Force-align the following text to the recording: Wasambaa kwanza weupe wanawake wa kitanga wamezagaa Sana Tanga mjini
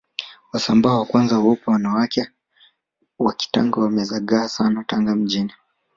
Wasambaa 0.53 1.05
kwanza 1.05 1.39
weupe 1.39 1.71
wanawake 1.71 2.29
wa 3.19 3.33
kitanga 3.33 3.79
wamezagaa 3.81 4.47
Sana 4.49 4.83
Tanga 4.87 5.15
mjini 5.15 5.53